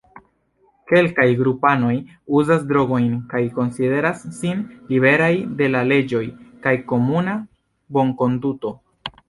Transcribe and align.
Kelkaj 0.91 1.25
grupanoj 1.41 1.91
uzas 2.39 2.65
drogojn 2.71 3.11
kaj 3.35 3.43
konsideras 3.59 4.25
sin 4.39 4.65
liberaj 4.95 5.29
de 5.63 5.71
la 5.77 5.87
leĝoj 5.93 6.25
kaj 6.67 6.77
komuna 6.95 7.41
bonkonduto. 7.99 8.77